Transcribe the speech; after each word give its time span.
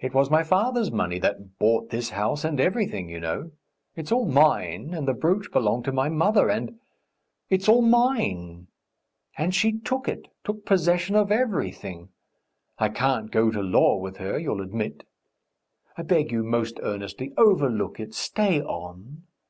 It 0.00 0.14
was 0.14 0.30
my 0.30 0.42
father's 0.44 0.90
money 0.90 1.18
that 1.18 1.58
bought 1.58 1.90
this 1.90 2.08
house 2.08 2.42
and 2.42 2.58
everything, 2.58 3.10
you 3.10 3.20
know! 3.20 3.50
It's 3.96 4.10
all 4.10 4.24
mine, 4.24 4.94
and 4.94 5.06
the 5.06 5.12
brooch 5.12 5.52
belonged 5.52 5.84
to 5.84 5.92
my 5.92 6.08
mother, 6.08 6.48
and... 6.48 6.80
it's 7.50 7.68
all 7.68 7.82
mine! 7.82 8.68
And 9.36 9.54
she 9.54 9.78
took 9.78 10.08
it, 10.08 10.28
took 10.42 10.64
possession 10.64 11.16
of 11.16 11.30
everything.... 11.30 12.08
I 12.78 12.88
can't 12.88 13.30
go 13.30 13.50
to 13.50 13.60
law 13.60 13.98
with 13.98 14.16
her, 14.16 14.38
you'll 14.38 14.62
admit.... 14.62 15.04
I 15.98 16.02
beg 16.02 16.32
you 16.32 16.42
most 16.44 16.80
earnestly, 16.82 17.34
overlook 17.36 18.00
it... 18.00 18.14
stay 18.14 18.62
on. 18.62 19.24